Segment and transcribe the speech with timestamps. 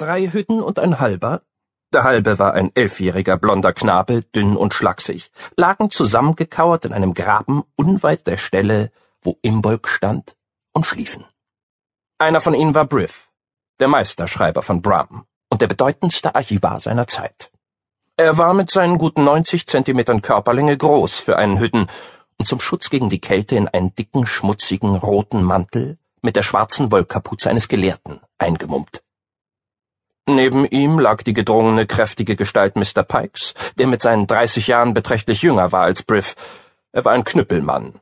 [0.00, 1.42] Drei Hütten und ein halber,
[1.92, 7.64] der halbe war ein elfjähriger blonder Knabe, dünn und schlaksig, lagen zusammengekauert in einem Graben
[7.76, 10.38] unweit der Stelle, wo Imbolg stand,
[10.72, 11.26] und schliefen.
[12.16, 13.28] Einer von ihnen war Briff,
[13.78, 17.52] der Meisterschreiber von Brum und der bedeutendste Archivar seiner Zeit.
[18.16, 21.88] Er war mit seinen guten 90 Zentimetern Körperlänge groß für einen Hütten
[22.38, 26.90] und zum Schutz gegen die Kälte in einen dicken, schmutzigen, roten Mantel mit der schwarzen
[26.90, 29.02] Wollkapuze eines Gelehrten eingemummt.
[30.28, 33.02] Neben ihm lag die gedrungene, kräftige Gestalt Mr.
[33.02, 36.36] Pikes, der mit seinen dreißig Jahren beträchtlich jünger war als Briff.
[36.92, 38.00] Er war ein Knüppelmann,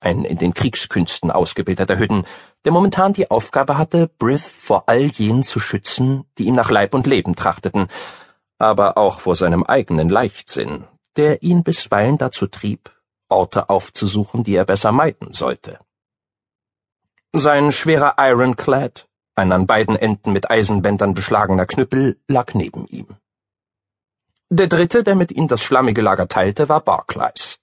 [0.00, 2.24] ein in den Kriegskünsten ausgebildeter Hütten,
[2.64, 6.94] der momentan die Aufgabe hatte, Briff vor all jenen zu schützen, die ihm nach Leib
[6.94, 7.88] und Leben trachteten,
[8.58, 10.84] aber auch vor seinem eigenen Leichtsinn,
[11.16, 12.90] der ihn bisweilen dazu trieb,
[13.28, 15.78] Orte aufzusuchen, die er besser meiden sollte.
[17.32, 19.06] Sein schwerer Ironclad,
[19.40, 23.06] ein an beiden Enden mit Eisenbändern beschlagener Knüppel lag neben ihm.
[24.50, 27.58] Der dritte, der mit ihm das schlammige Lager teilte, war Barclays,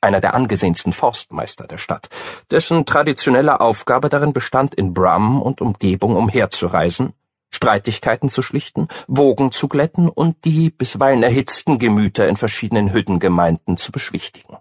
[0.00, 2.08] einer der angesehensten Forstmeister der Stadt,
[2.50, 7.12] dessen traditionelle Aufgabe darin bestand, in Brum und Umgebung umherzureisen,
[7.50, 13.90] Streitigkeiten zu schlichten, Wogen zu glätten und die bisweilen erhitzten Gemüter in verschiedenen Hüttengemeinden zu
[13.90, 14.56] beschwichtigen.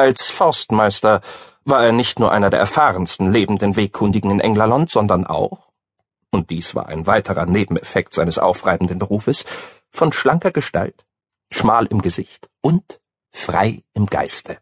[0.00, 1.20] Als Forstmeister
[1.66, 5.68] war er nicht nur einer der erfahrensten lebenden Wegkundigen in Englerland, sondern auch,
[6.30, 9.44] und dies war ein weiterer Nebeneffekt seines aufreibenden Berufes,
[9.90, 11.04] von schlanker Gestalt,
[11.52, 12.98] schmal im Gesicht und
[13.30, 14.56] frei im Geiste.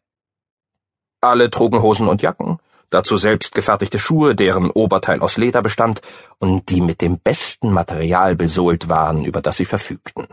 [1.21, 2.59] Alle trugen Hosen und Jacken,
[2.91, 6.03] dazu selbst gefertigte Schuhe, deren Oberteil aus Leder bestand
[6.41, 10.27] und die mit dem besten Material besohlt waren, über das sie verfügten.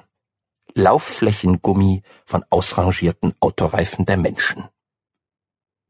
[0.74, 4.68] Laufflächengummi von ausrangierten Autoreifen der Menschen.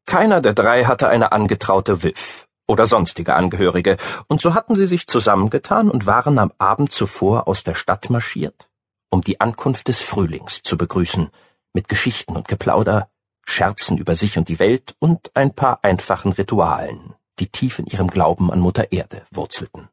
[0.06, 5.08] Keiner der drei hatte eine angetraute Wiff oder sonstige Angehörige, und so hatten sie sich
[5.08, 8.70] zusammengetan und waren am Abend zuvor aus der Stadt marschiert,
[9.10, 11.30] um die Ankunft des Frühlings zu begrüßen,
[11.74, 13.10] mit Geschichten und Geplauder,
[13.46, 18.08] Scherzen über sich und die Welt und ein paar einfachen Ritualen, die tief in ihrem
[18.08, 19.90] Glauben an Mutter Erde wurzelten.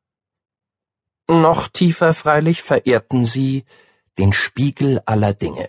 [1.29, 3.65] Noch tiefer freilich verehrten sie
[4.19, 5.69] den Spiegel aller Dinge,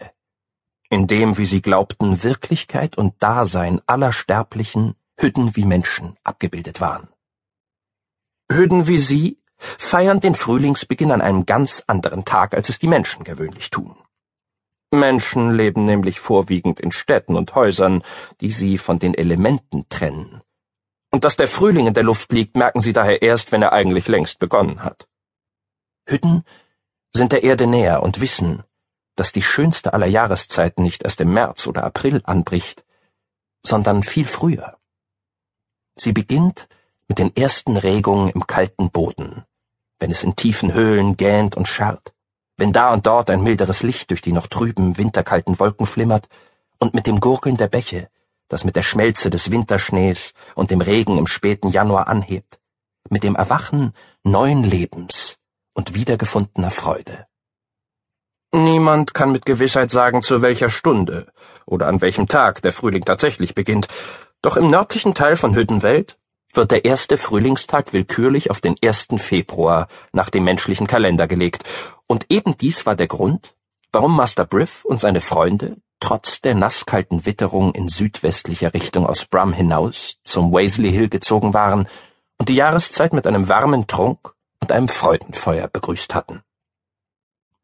[0.93, 7.09] in dem, wie sie glaubten, Wirklichkeit und Dasein aller Sterblichen, Hütten wie Menschen abgebildet waren.
[8.51, 13.23] Hütten wie sie feiern den Frühlingsbeginn an einem ganz anderen Tag, als es die Menschen
[13.23, 13.95] gewöhnlich tun.
[14.91, 18.03] Menschen leben nämlich vorwiegend in Städten und Häusern,
[18.41, 20.41] die sie von den Elementen trennen.
[21.11, 24.07] Und dass der Frühling in der Luft liegt, merken sie daher erst, wenn er eigentlich
[24.07, 25.07] längst begonnen hat.
[26.07, 26.43] Hütten
[27.15, 28.63] sind der Erde näher und wissen,
[29.15, 32.83] dass die schönste aller Jahreszeiten nicht erst im März oder April anbricht,
[33.65, 34.77] sondern viel früher.
[35.95, 36.67] Sie beginnt
[37.07, 39.43] mit den ersten Regungen im kalten Boden,
[39.99, 42.13] wenn es in tiefen Höhlen gähnt und scharrt,
[42.57, 46.27] wenn da und dort ein milderes Licht durch die noch trüben, winterkalten Wolken flimmert,
[46.79, 48.09] und mit dem Gurgeln der Bäche,
[48.49, 52.59] das mit der Schmelze des Winterschnees und dem Regen im späten Januar anhebt,
[53.09, 53.93] mit dem Erwachen
[54.23, 55.37] neuen Lebens
[55.73, 57.25] und wiedergefundener Freude.
[58.55, 61.25] Niemand kann mit Gewissheit sagen, zu welcher Stunde
[61.65, 63.87] oder an welchem Tag der Frühling tatsächlich beginnt,
[64.43, 66.19] doch im nördlichen Teil von Hüttenwelt
[66.53, 69.07] wird der erste Frühlingstag willkürlich auf den 1.
[69.17, 71.63] Februar nach dem menschlichen Kalender gelegt,
[72.05, 73.55] und eben dies war der Grund,
[73.91, 79.51] warum Master Briff und seine Freunde trotz der nasskalten Witterung in südwestlicher Richtung aus Brum
[79.53, 81.87] hinaus zum Waisley Hill gezogen waren
[82.37, 86.43] und die Jahreszeit mit einem warmen Trunk und einem Freudenfeuer begrüßt hatten.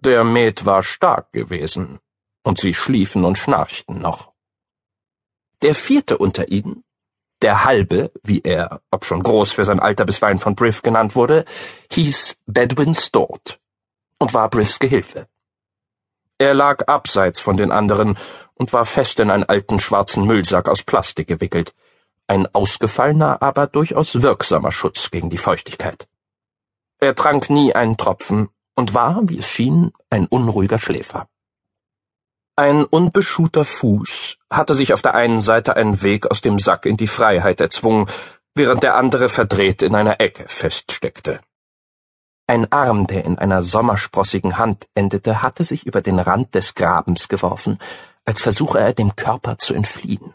[0.01, 1.99] Der Met war stark gewesen,
[2.43, 4.31] und sie schliefen und schnarchten noch.
[5.61, 6.85] Der vierte unter ihnen,
[7.41, 11.43] der Halbe, wie er, ob schon groß für sein Alter bisweilen von Briff genannt wurde,
[11.91, 13.59] hieß Bedwin Stort
[14.19, 15.27] und war Briffs Gehilfe.
[16.37, 18.17] Er lag abseits von den anderen
[18.53, 21.75] und war fest in einen alten schwarzen Müllsack aus Plastik gewickelt,
[22.25, 26.07] ein ausgefallener, aber durchaus wirksamer Schutz gegen die Feuchtigkeit.
[26.99, 28.49] Er trank nie einen Tropfen
[28.79, 31.27] und war, wie es schien, ein unruhiger Schläfer.
[32.55, 36.97] Ein unbeschuhter Fuß hatte sich auf der einen Seite einen Weg aus dem Sack in
[36.97, 38.07] die Freiheit erzwungen,
[38.55, 41.39] während der andere verdreht in einer Ecke feststeckte.
[42.47, 47.27] Ein Arm, der in einer sommersprossigen Hand endete, hatte sich über den Rand des Grabens
[47.27, 47.77] geworfen,
[48.25, 50.33] als versuche er dem Körper zu entfliehen.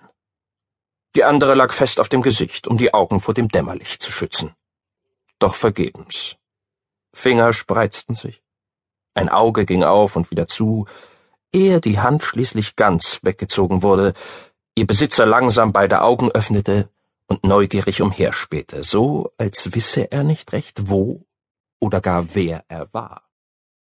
[1.17, 4.55] Die andere lag fest auf dem Gesicht, um die Augen vor dem Dämmerlicht zu schützen.
[5.39, 6.37] Doch vergebens.
[7.15, 8.43] Finger spreizten sich.
[9.15, 10.87] Ein Auge ging auf und wieder zu,
[11.53, 14.13] ehe die Hand schließlich ganz weggezogen wurde,
[14.75, 16.91] ihr Besitzer langsam beide Augen öffnete
[17.27, 21.25] und neugierig umherspähte, so als wisse er nicht recht wo
[21.81, 23.23] oder gar wer er war.